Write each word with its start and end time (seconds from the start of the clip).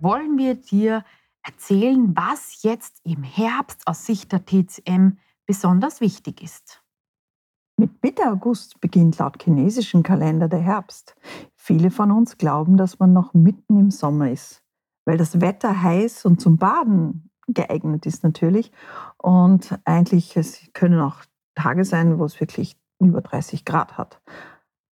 wollen 0.00 0.38
wir 0.38 0.54
dir 0.54 1.04
erzählen, 1.42 2.14
was 2.16 2.62
jetzt 2.62 3.00
im 3.04 3.22
Herbst 3.22 3.86
aus 3.86 4.06
Sicht 4.06 4.32
der 4.32 4.44
TCM 4.44 5.18
besonders 5.46 6.00
wichtig 6.00 6.42
ist. 6.42 6.82
Mit 7.76 8.02
Mitte 8.02 8.30
August 8.30 8.80
beginnt 8.80 9.18
laut 9.18 9.42
chinesischen 9.42 10.02
Kalender 10.02 10.48
der 10.48 10.58
Herbst. 10.58 11.16
Viele 11.56 11.90
von 11.90 12.10
uns 12.10 12.36
glauben, 12.36 12.76
dass 12.76 12.98
man 12.98 13.12
noch 13.12 13.32
mitten 13.32 13.78
im 13.78 13.90
Sommer 13.90 14.30
ist, 14.30 14.62
weil 15.06 15.16
das 15.16 15.40
Wetter 15.40 15.82
heiß 15.82 16.26
und 16.26 16.40
zum 16.40 16.58
Baden 16.58 17.30
geeignet 17.48 18.04
ist 18.04 18.22
natürlich. 18.22 18.70
Und 19.16 19.78
eigentlich, 19.84 20.36
es 20.36 20.70
können 20.74 21.00
auch 21.00 21.22
Tage 21.54 21.84
sein, 21.84 22.18
wo 22.18 22.24
es 22.24 22.38
wirklich 22.38 22.76
über 22.98 23.22
30 23.22 23.64
Grad 23.64 23.96
hat. 23.96 24.20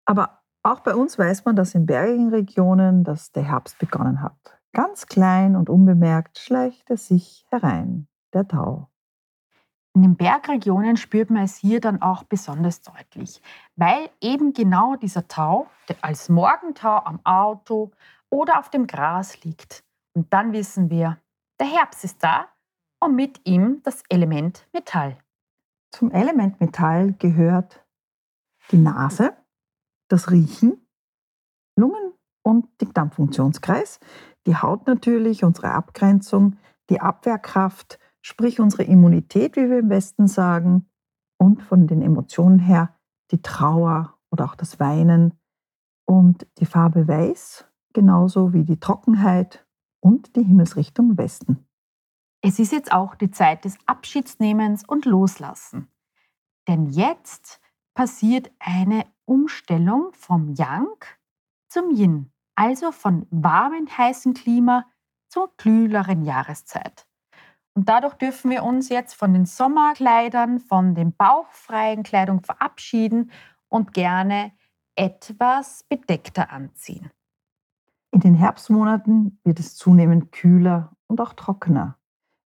Aber 0.07 0.41
auch 0.63 0.81
bei 0.81 0.95
uns 0.95 1.19
weiß 1.19 1.45
man, 1.45 1.57
dass 1.57 1.75
in 1.75 1.87
bergigen 1.87 2.31
Regionen 2.31 3.05
dass 3.05 3.33
der 3.33 3.45
Herbst 3.45 3.79
begonnen 3.79 4.23
hat. 4.23 4.58
Ganz 4.73 5.07
klein 5.07 5.57
und 5.57 5.71
unbemerkt 5.71 6.39
schleicht 6.39 6.91
er 6.91 6.97
sich 6.97 7.47
herein, 7.51 8.07
der 8.33 8.47
Tau. 8.47 8.89
In 9.95 10.03
den 10.03 10.17
Bergregionen 10.17 10.97
spürt 10.97 11.31
man 11.31 11.43
es 11.43 11.57
hier 11.57 11.81
dann 11.81 12.03
auch 12.03 12.23
besonders 12.23 12.83
deutlich, 12.83 13.43
weil 13.75 14.11
eben 14.21 14.53
genau 14.53 14.95
dieser 14.95 15.27
Tau 15.27 15.67
als 16.03 16.29
Morgentau 16.29 16.99
am 16.99 17.21
Auto 17.25 17.91
oder 18.31 18.59
auf 18.61 18.71
dem 18.71 18.87
Gras 18.87 19.43
liegt. 19.43 19.83
Und 20.15 20.33
dann 20.33 20.53
wissen 20.53 20.91
wir, 20.91 21.19
der 21.59 21.67
Herbst 21.67 22.05
ist 22.05 22.23
da 22.23 22.47
und 23.01 23.17
mit 23.17 23.41
ihm 23.45 23.81
das 23.83 24.03
Element 24.09 24.69
Metall. 24.73 25.19
Zum 25.91 26.11
Element 26.11 26.61
Metall 26.61 27.15
gehört 27.15 27.85
die 28.71 28.77
Nase, 28.79 29.37
das 30.09 30.31
Riechen, 30.31 30.87
Lungen 31.77 32.13
und 32.43 32.69
Dickdarmfunktionskreis, 32.81 33.99
die 34.49 34.57
Haut 34.57 34.87
natürlich, 34.87 35.45
unsere 35.45 35.73
Abgrenzung, 35.73 36.57
die 36.89 37.03
Abwehrkraft, 37.03 37.99
sprich 38.23 38.61
unsere 38.61 38.83
Immunität, 38.83 39.57
wie 39.57 39.69
wir 39.69 39.81
im 39.81 39.91
Westen 39.91 40.27
sagen, 40.27 40.89
und 41.37 41.63
von 41.63 41.87
den 41.87 42.01
Emotionen 42.01 42.59
her 42.59 42.97
die 43.31 43.43
Trauer 43.43 44.19
oder 44.31 44.47
auch 44.47 44.55
das 44.55 44.81
Weinen 44.81 45.39
und 46.07 46.47
die 46.59 46.65
Farbe 46.65 47.07
Weiß, 47.07 47.67
genauso 47.93 48.55
wie 48.55 48.65
die 48.65 48.81
Trockenheit 48.81 49.67
und 50.01 50.35
die 50.35 50.45
Himmelsrichtung 50.45 51.19
Westen. 51.19 51.69
Es 52.41 52.59
ist 52.59 52.73
jetzt 52.73 52.91
auch 52.91 53.17
die 53.17 53.31
Zeit 53.31 53.67
des 53.67 53.77
Abschiedsnehmens 53.85 54.83
und 54.89 55.05
Loslassen. 55.05 55.89
Denn 56.67 56.87
jetzt 56.87 57.61
passiert 57.93 58.51
eine 58.61 59.05
Umstellung 59.27 60.09
vom 60.15 60.55
Yang 60.55 61.05
zum 61.69 61.91
Yin 61.91 62.33
also 62.59 62.91
von 62.91 63.25
warmem, 63.31 63.87
heißen 63.87 64.35
Klima 64.35 64.85
zur 65.29 65.57
kühleren 65.57 66.25
Jahreszeit. 66.25 67.07
Und 67.75 67.89
dadurch 67.89 68.15
dürfen 68.15 68.51
wir 68.51 68.65
uns 68.65 68.89
jetzt 68.89 69.15
von 69.15 69.33
den 69.33 69.47
Sommerkleidern, 69.47 70.59
von 70.59 70.97
den 70.97 71.15
bauchfreien 71.15 72.03
Kleidung 72.03 72.43
verabschieden 72.43 73.31
und 73.69 73.93
gerne 73.93 74.51
etwas 74.97 75.85
bedeckter 75.85 76.51
anziehen. 76.51 77.13
In 78.11 78.21
den 78.21 78.35
Herbstmonaten 78.35 79.39
wird 79.45 79.61
es 79.61 79.77
zunehmend 79.77 80.33
kühler 80.33 80.97
und 81.07 81.21
auch 81.21 81.35
trockener. 81.35 81.97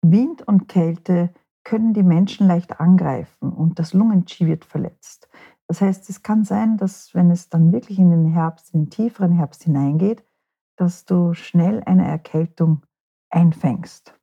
Wind 0.02 0.46
und 0.46 0.68
Kälte 0.68 1.34
können 1.64 1.94
die 1.94 2.04
Menschen 2.04 2.46
leicht 2.46 2.78
angreifen 2.78 3.50
und 3.52 3.80
das 3.80 3.92
Lungenqi 3.92 4.46
wird 4.46 4.64
verletzt. 4.64 5.28
Das 5.68 5.80
heißt, 5.80 6.08
es 6.10 6.22
kann 6.22 6.44
sein, 6.44 6.76
dass 6.76 7.14
wenn 7.14 7.30
es 7.30 7.48
dann 7.48 7.72
wirklich 7.72 7.98
in 7.98 8.10
den 8.10 8.26
Herbst, 8.26 8.72
in 8.72 8.84
den 8.84 8.90
tieferen 8.90 9.32
Herbst 9.32 9.64
hineingeht, 9.64 10.24
dass 10.76 11.04
du 11.04 11.34
schnell 11.34 11.82
eine 11.84 12.06
Erkältung 12.06 12.84
einfängst. 13.30 14.14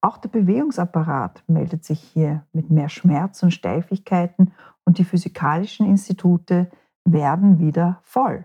Auch 0.00 0.18
der 0.18 0.28
Bewegungsapparat 0.28 1.44
meldet 1.46 1.84
sich 1.84 2.00
hier 2.00 2.46
mit 2.52 2.70
mehr 2.70 2.88
Schmerz 2.88 3.42
und 3.42 3.52
Steifigkeiten 3.52 4.52
und 4.84 4.98
die 4.98 5.04
physikalischen 5.04 5.86
Institute 5.86 6.70
werden 7.04 7.58
wieder 7.58 8.00
voll. 8.02 8.44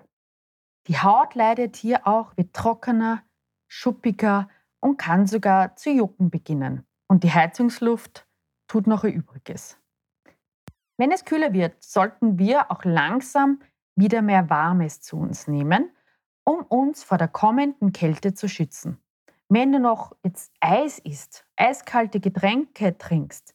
Die 0.88 0.98
Haut 0.98 1.36
leidet 1.36 1.76
hier 1.76 2.08
auch, 2.08 2.36
wird 2.38 2.54
trockener, 2.54 3.22
schuppiger 3.68 4.50
und 4.80 4.98
kann 4.98 5.28
sogar 5.28 5.76
zu 5.76 5.90
jucken 5.90 6.30
beginnen. 6.30 6.86
Und 7.08 7.24
die 7.24 7.32
Heizungsluft 7.32 8.28
tut 8.68 8.88
noch 8.88 9.04
ihr 9.04 9.14
Übriges. 9.14 9.78
Wenn 10.98 11.12
es 11.12 11.26
kühler 11.26 11.54
wird, 11.54 11.82
sollten 11.84 12.40
wir 12.40 12.72
auch 12.72 12.84
langsam 12.84 13.62
wieder 13.96 14.22
mehr 14.22 14.50
Warmes 14.50 15.02
zu 15.02 15.18
uns 15.18 15.48
nehmen, 15.48 15.92
um 16.44 16.64
uns 16.64 17.04
vor 17.04 17.18
der 17.18 17.28
kommenden 17.28 17.92
Kälte 17.92 18.34
zu 18.34 18.50
schützen. 18.50 19.00
Wenn 19.50 19.72
du 19.72 19.80
noch 19.80 20.16
jetzt 20.24 20.52
Eis 20.60 21.00
isst, 21.00 21.46
eiskalte 21.56 22.20
Getränke 22.20 22.98
trinkst, 22.98 23.54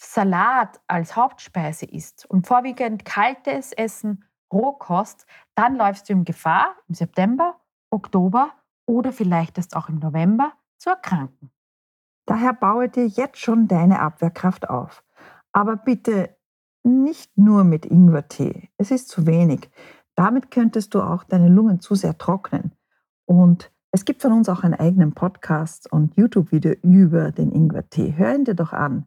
Salat 0.00 0.80
als 0.86 1.16
Hauptspeise 1.16 1.84
isst 1.84 2.24
und 2.26 2.46
vorwiegend 2.46 3.04
kaltes 3.04 3.72
Essen, 3.72 4.24
Rohkost, 4.52 5.26
dann 5.54 5.76
läufst 5.76 6.08
du 6.08 6.12
in 6.12 6.24
Gefahr, 6.24 6.76
im 6.88 6.94
September, 6.94 7.60
Oktober 7.90 8.52
oder 8.86 9.12
vielleicht 9.12 9.58
erst 9.58 9.76
auch 9.76 9.88
im 9.88 9.98
November 9.98 10.52
zu 10.78 10.90
erkranken. 10.90 11.50
Daher 12.26 12.52
baue 12.52 12.88
dir 12.88 13.06
jetzt 13.06 13.38
schon 13.38 13.66
deine 13.68 14.00
Abwehrkraft 14.00 14.70
auf. 14.70 15.02
Aber 15.52 15.76
bitte 15.76 16.37
nicht 16.88 17.36
nur 17.36 17.64
mit 17.64 17.86
Ingwertee. 17.86 18.68
Es 18.76 18.90
ist 18.90 19.08
zu 19.08 19.26
wenig. 19.26 19.70
Damit 20.14 20.50
könntest 20.50 20.94
du 20.94 21.02
auch 21.02 21.24
deine 21.24 21.48
Lungen 21.48 21.80
zu 21.80 21.94
sehr 21.94 22.18
trocknen. 22.18 22.72
Und 23.26 23.70
es 23.92 24.04
gibt 24.04 24.22
von 24.22 24.32
uns 24.32 24.48
auch 24.48 24.64
einen 24.64 24.74
eigenen 24.74 25.12
Podcast 25.12 25.90
und 25.92 26.16
YouTube-Video 26.16 26.74
über 26.82 27.30
den 27.30 27.52
Ingwertee. 27.52 28.14
Hör 28.16 28.34
ihn 28.34 28.44
dir 28.44 28.54
doch 28.54 28.72
an. 28.72 29.06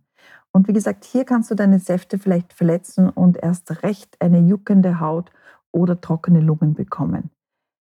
Und 0.52 0.68
wie 0.68 0.74
gesagt, 0.74 1.06
hier 1.06 1.26
kannst 1.26 1.50
du 1.52 1.56
deine 1.56 1.80
Säfte 1.80 2.18
vielleicht 2.18 2.54
verletzen 2.54 3.10
und 3.10 3.38
erst 3.38 3.84
recht 3.84 4.20
eine 4.22 4.40
juckende 4.40 5.00
Haut 5.00 5.32
oder 5.72 6.02
trockene 6.02 6.42
Lungen 6.42 6.74
bekommen. 6.74 7.32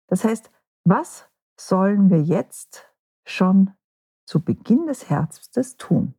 Das 0.08 0.24
heißt, 0.24 0.52
was 0.86 1.28
sollen 1.60 2.10
wir 2.10 2.22
jetzt 2.22 2.92
schon 3.26 3.72
zu 4.26 4.44
Beginn 4.44 4.88
des 4.88 5.10
Herbstes 5.10 5.78
tun? 5.78 6.14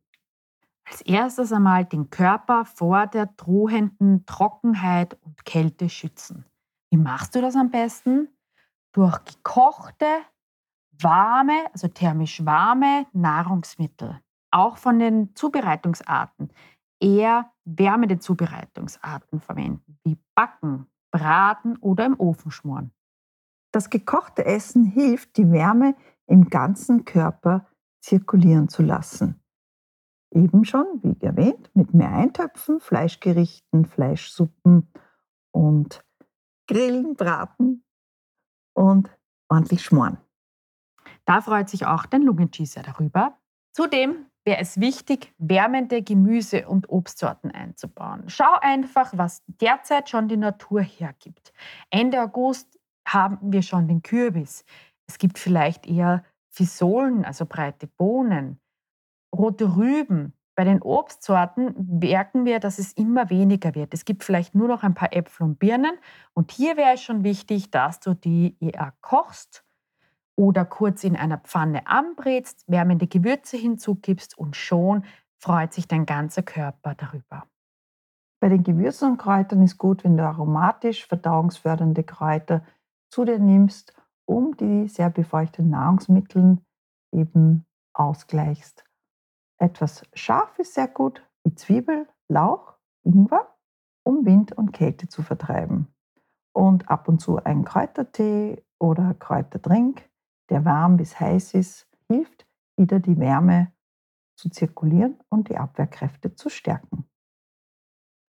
Als 0.91 1.01
erstes 1.01 1.53
einmal 1.53 1.85
den 1.85 2.09
Körper 2.09 2.65
vor 2.65 3.07
der 3.07 3.27
drohenden 3.27 4.25
Trockenheit 4.25 5.17
und 5.23 5.45
Kälte 5.45 5.87
schützen. 5.87 6.45
Wie 6.91 6.97
machst 6.97 7.33
du 7.33 7.41
das 7.41 7.55
am 7.55 7.71
besten? 7.71 8.27
Durch 8.91 9.23
gekochte, 9.23 10.05
warme, 11.01 11.53
also 11.71 11.87
thermisch 11.87 12.45
warme 12.45 13.05
Nahrungsmittel. 13.13 14.19
Auch 14.51 14.75
von 14.75 14.99
den 14.99 15.33
Zubereitungsarten 15.33 16.51
eher 16.99 17.49
wärmende 17.63 18.19
Zubereitungsarten 18.19 19.39
verwenden, 19.39 19.97
wie 20.03 20.17
Backen, 20.35 20.87
Braten 21.09 21.77
oder 21.77 22.05
im 22.05 22.19
Ofen 22.19 22.51
schmoren. 22.51 22.91
Das 23.71 23.89
gekochte 23.89 24.43
Essen 24.43 24.83
hilft, 24.83 25.37
die 25.37 25.49
Wärme 25.51 25.95
im 26.27 26.49
ganzen 26.49 27.05
Körper 27.05 27.65
zirkulieren 28.01 28.67
zu 28.67 28.83
lassen. 28.83 29.40
Eben 30.31 30.63
schon, 30.63 30.85
wie 31.03 31.17
erwähnt, 31.21 31.69
mit 31.73 31.93
mehr 31.93 32.11
Eintöpfen, 32.11 32.79
Fleischgerichten, 32.79 33.85
Fleischsuppen 33.85 34.91
und 35.51 36.03
Grillen, 36.67 37.15
Braten 37.15 37.83
und 38.73 39.09
ordentlich 39.49 39.83
schmoren. 39.83 40.17
Da 41.25 41.41
freut 41.41 41.69
sich 41.69 41.85
auch 41.85 42.05
dein 42.05 42.21
Lungencheeser 42.21 42.81
darüber. 42.81 43.37
Zudem 43.73 44.25
wäre 44.45 44.59
es 44.59 44.79
wichtig, 44.79 45.33
wärmende 45.37 46.01
Gemüse- 46.01 46.67
und 46.67 46.89
Obstsorten 46.89 47.51
einzubauen. 47.51 48.23
Schau 48.27 48.53
einfach, 48.61 49.11
was 49.15 49.43
derzeit 49.47 50.09
schon 50.09 50.27
die 50.27 50.37
Natur 50.37 50.81
hergibt. 50.81 51.53
Ende 51.89 52.21
August 52.21 52.79
haben 53.07 53.51
wir 53.51 53.61
schon 53.61 53.87
den 53.87 54.01
Kürbis. 54.01 54.63
Es 55.07 55.17
gibt 55.17 55.37
vielleicht 55.37 55.85
eher 55.85 56.23
Fisolen, 56.49 57.25
also 57.25 57.45
breite 57.45 57.87
Bohnen 57.87 58.59
rote 59.35 59.75
Rüben. 59.75 60.33
Bei 60.55 60.63
den 60.63 60.81
Obstsorten 60.81 61.99
merken 61.99 62.45
wir, 62.45 62.59
dass 62.59 62.77
es 62.77 62.93
immer 62.93 63.29
weniger 63.29 63.73
wird. 63.73 63.93
Es 63.93 64.05
gibt 64.05 64.23
vielleicht 64.23 64.53
nur 64.53 64.67
noch 64.67 64.83
ein 64.83 64.93
paar 64.93 65.13
Äpfel 65.13 65.43
und 65.43 65.59
Birnen. 65.59 65.97
Und 66.33 66.51
hier 66.51 66.77
wäre 66.77 66.93
es 66.93 67.01
schon 67.01 67.23
wichtig, 67.23 67.71
dass 67.71 67.99
du 67.99 68.13
die 68.13 68.57
eher 68.59 68.93
kochst 69.01 69.63
oder 70.35 70.65
kurz 70.65 71.03
in 71.03 71.15
einer 71.15 71.37
Pfanne 71.37 71.87
anbrätst, 71.87 72.63
wärmende 72.67 73.07
Gewürze 73.07 73.57
hinzugibst 73.57 74.37
und 74.37 74.55
schon 74.55 75.05
freut 75.37 75.73
sich 75.73 75.87
dein 75.87 76.05
ganzer 76.05 76.43
Körper 76.43 76.95
darüber. 76.95 77.47
Bei 78.41 78.49
den 78.49 78.63
Gewürzen 78.63 79.11
und 79.11 79.17
Kräutern 79.17 79.61
ist 79.61 79.77
gut, 79.77 80.03
wenn 80.03 80.17
du 80.17 80.23
aromatisch 80.23 81.05
verdauungsfördernde 81.05 82.03
Kräuter 82.03 82.63
zu 83.09 83.23
dir 83.23 83.39
nimmst, 83.39 83.93
um 84.25 84.57
die 84.57 84.87
sehr 84.87 85.09
befeuchteten 85.09 85.69
Nahrungsmittel 85.69 86.57
eben 87.11 87.65
ausgleichst. 87.93 88.83
Etwas 89.61 90.01
scharf 90.15 90.57
ist 90.57 90.73
sehr 90.73 90.87
gut, 90.87 91.21
wie 91.43 91.53
Zwiebel, 91.53 92.07
Lauch, 92.27 92.73
Ingwer, 93.03 93.55
um 94.03 94.25
Wind 94.25 94.53
und 94.53 94.71
Kälte 94.71 95.07
zu 95.07 95.21
vertreiben. 95.21 95.87
Und 96.51 96.89
ab 96.89 97.07
und 97.07 97.21
zu 97.21 97.37
ein 97.37 97.63
Kräutertee 97.63 98.65
oder 98.79 99.13
Kräuterdrink, 99.13 100.09
der 100.49 100.65
warm 100.65 100.97
bis 100.97 101.19
heiß 101.19 101.53
ist, 101.53 101.87
hilft 102.09 102.47
wieder 102.75 102.99
die 102.99 103.19
Wärme 103.19 103.71
zu 104.35 104.49
zirkulieren 104.49 105.19
und 105.29 105.49
die 105.49 105.57
Abwehrkräfte 105.57 106.33
zu 106.33 106.49
stärken. 106.49 107.05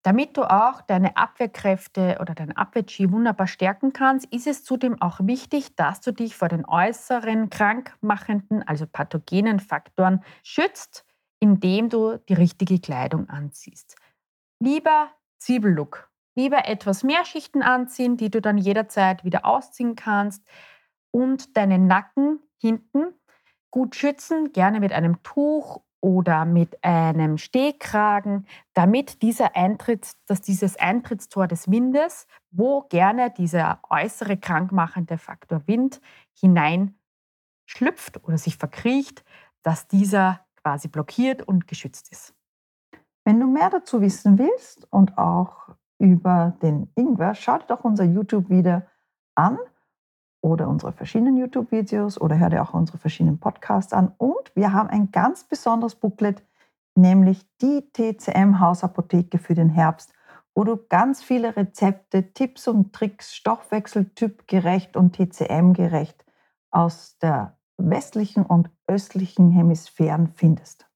Damit 0.04 0.38
du 0.38 0.50
auch 0.50 0.80
deine 0.82 1.18
Abwehrkräfte 1.18 2.20
oder 2.22 2.36
dein 2.36 2.56
Abwehr-Chi 2.56 3.12
wunderbar 3.12 3.48
stärken 3.48 3.92
kannst, 3.92 4.32
ist 4.32 4.48
es 4.48 4.64
zudem 4.64 5.02
auch 5.02 5.20
wichtig, 5.22 5.76
dass 5.76 6.00
du 6.00 6.14
dich 6.14 6.38
vor 6.38 6.48
den 6.48 6.66
äußeren 6.66 7.50
krankmachenden, 7.50 8.64
also 8.66 8.88
pathogenen 8.88 9.60
Faktoren 9.60 10.24
schützt, 10.44 11.04
indem 11.40 11.90
du 11.90 12.18
die 12.30 12.34
richtige 12.34 12.80
Kleidung 12.80 13.30
anziehst. 13.30 13.96
Lieber 14.60 15.10
Zwiebellook, 15.40 16.10
lieber 16.36 16.68
etwas 16.68 17.04
mehr 17.04 17.26
Schichten 17.26 17.62
anziehen, 17.62 18.18
die 18.18 18.30
du 18.30 18.42
dann 18.42 18.58
jederzeit 18.58 19.24
wieder 19.24 19.46
ausziehen 19.46 19.96
kannst 19.96 20.44
und 21.12 21.56
deinen 21.58 21.88
Nacken 21.88 22.40
hinten 22.60 23.14
gut 23.72 23.96
schützen, 23.96 24.54
gerne 24.54 24.80
mit 24.80 24.94
einem 24.94 25.22
Tuch 25.24 25.82
oder 26.02 26.46
mit 26.46 26.84
einem 26.84 27.38
Stehkragen, 27.38 28.48
damit 28.74 29.22
dieser 29.22 29.56
Eintritt, 29.56 30.14
dass 30.26 30.42
dieses 30.42 30.78
Eintrittstor 30.78 31.48
des 31.48 31.70
Windes, 31.70 32.28
wo 32.52 32.82
gerne 32.84 33.32
dieser 33.32 33.80
äußere 33.90 34.38
krankmachende 34.38 35.18
Faktor 35.18 35.68
Wind 35.68 36.02
hineinschlüpft 36.34 38.24
oder 38.24 38.38
sich 38.38 38.58
verkriecht, 38.58 39.24
dass 39.64 39.88
dieser 39.88 40.47
quasi 40.68 40.90
blockiert 40.90 41.48
und 41.48 41.66
geschützt 41.66 42.12
ist. 42.12 42.34
Wenn 43.24 43.40
du 43.40 43.48
mehr 43.48 43.70
dazu 43.70 44.02
wissen 44.02 44.38
willst 44.38 44.86
und 44.92 45.18
auch 45.18 45.70
über 45.98 46.58
den 46.62 46.92
Ingwer, 46.96 47.36
schau 47.36 47.58
dir 47.58 47.68
doch 47.68 47.86
unser 47.86 48.04
YouTube-Video 48.04 48.82
an 49.36 49.58
oder 50.42 50.68
unsere 50.68 50.92
verschiedenen 50.92 51.38
YouTube-Videos 51.38 52.20
oder 52.20 52.38
hör 52.38 52.50
dir 52.50 52.62
auch 52.62 52.74
unsere 52.74 52.98
verschiedenen 52.98 53.40
Podcasts 53.40 53.94
an. 53.94 54.14
Und 54.18 54.52
wir 54.56 54.74
haben 54.74 54.90
ein 54.90 55.10
ganz 55.12 55.46
besonderes 55.46 55.96
Booklet, 55.96 56.44
nämlich 56.96 57.46
die 57.62 57.90
TCM-Hausapotheke 57.94 59.38
für 59.38 59.56
den 59.56 59.70
Herbst, 59.70 60.12
wo 60.54 60.66
du 60.66 60.76
ganz 60.90 61.24
viele 61.24 61.56
Rezepte, 61.56 62.34
Tipps 62.34 62.68
und 62.68 62.92
Tricks, 62.92 63.34
Stoffwechseltyp 63.34 64.50
gerecht 64.50 64.98
und 64.98 65.16
TCM 65.16 65.72
gerecht 65.72 66.26
aus 66.72 67.18
der 67.20 67.57
westlichen 67.78 68.46
und 68.46 68.70
östlichen 68.88 69.52
Hemisphären 69.52 70.28
findest. 70.28 70.88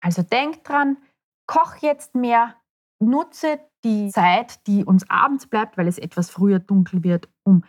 Also 0.00 0.22
denk 0.22 0.64
dran, 0.64 0.98
koch 1.46 1.76
jetzt 1.76 2.14
mehr, 2.14 2.54
nutze 3.00 3.60
die 3.84 4.10
Zeit, 4.10 4.66
die 4.66 4.84
uns 4.84 5.08
abends 5.08 5.46
bleibt, 5.46 5.76
weil 5.76 5.88
es 5.88 5.98
etwas 5.98 6.30
früher 6.30 6.58
dunkel 6.58 7.02
wird, 7.02 7.28
um 7.44 7.64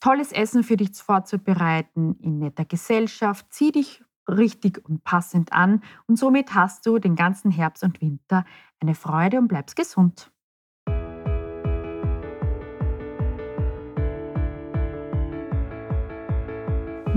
tolles 0.00 0.32
Essen 0.32 0.62
für 0.62 0.76
dich 0.76 0.94
vorzubereiten 0.94 2.16
in 2.20 2.38
netter 2.38 2.64
Gesellschaft. 2.64 3.46
Zieh 3.50 3.72
dich 3.72 4.02
richtig 4.28 4.82
und 4.88 5.04
passend 5.04 5.52
an 5.52 5.82
und 6.06 6.16
somit 6.16 6.54
hast 6.54 6.86
du 6.86 6.98
den 6.98 7.16
ganzen 7.16 7.50
Herbst 7.50 7.82
und 7.82 8.00
Winter 8.00 8.44
eine 8.80 8.94
Freude 8.94 9.38
und 9.38 9.48
bleibst 9.48 9.76
gesund. 9.76 10.30